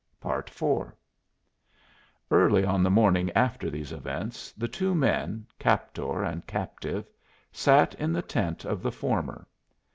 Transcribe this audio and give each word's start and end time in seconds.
IV 0.25 0.63
Early 2.31 2.65
on 2.65 2.81
the 2.81 2.89
morning 2.89 3.29
after 3.33 3.69
these 3.69 3.91
events 3.91 4.51
the 4.53 4.67
two 4.67 4.95
men, 4.95 5.45
captor 5.59 6.23
and 6.23 6.43
captive, 6.47 7.07
sat 7.51 7.93
in 7.93 8.11
the 8.11 8.23
tent 8.23 8.65
of 8.65 8.81
the 8.81 8.91
former. 8.91 9.47